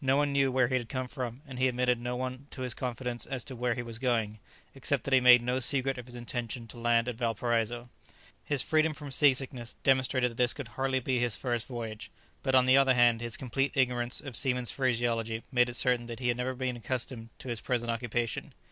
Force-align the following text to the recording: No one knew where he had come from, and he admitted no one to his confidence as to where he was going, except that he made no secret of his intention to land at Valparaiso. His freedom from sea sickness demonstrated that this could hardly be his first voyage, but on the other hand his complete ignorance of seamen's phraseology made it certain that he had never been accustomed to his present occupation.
No 0.03 0.17
one 0.17 0.31
knew 0.31 0.51
where 0.51 0.67
he 0.67 0.73
had 0.73 0.89
come 0.89 1.07
from, 1.07 1.43
and 1.47 1.59
he 1.59 1.67
admitted 1.67 1.99
no 1.99 2.15
one 2.15 2.47
to 2.49 2.63
his 2.63 2.73
confidence 2.73 3.27
as 3.27 3.43
to 3.43 3.55
where 3.55 3.75
he 3.75 3.83
was 3.83 3.99
going, 3.99 4.39
except 4.73 5.03
that 5.03 5.13
he 5.13 5.19
made 5.19 5.43
no 5.43 5.59
secret 5.59 5.99
of 5.99 6.07
his 6.07 6.15
intention 6.15 6.65
to 6.69 6.79
land 6.79 7.07
at 7.07 7.17
Valparaiso. 7.17 7.87
His 8.43 8.63
freedom 8.63 8.95
from 8.95 9.11
sea 9.11 9.35
sickness 9.35 9.75
demonstrated 9.83 10.31
that 10.31 10.37
this 10.37 10.53
could 10.55 10.69
hardly 10.69 11.01
be 11.01 11.19
his 11.19 11.35
first 11.35 11.67
voyage, 11.67 12.09
but 12.41 12.55
on 12.55 12.65
the 12.65 12.77
other 12.77 12.95
hand 12.95 13.21
his 13.21 13.37
complete 13.37 13.73
ignorance 13.77 14.19
of 14.19 14.35
seamen's 14.35 14.71
phraseology 14.71 15.43
made 15.51 15.69
it 15.69 15.75
certain 15.75 16.07
that 16.07 16.19
he 16.19 16.29
had 16.29 16.37
never 16.37 16.55
been 16.55 16.77
accustomed 16.77 17.29
to 17.37 17.49
his 17.49 17.61
present 17.61 17.91
occupation. 17.91 18.55